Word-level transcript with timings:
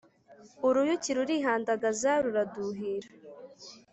uruyuki 0.67 1.09
rurihandagaza 1.17 2.11
ruraduhira 2.23 3.09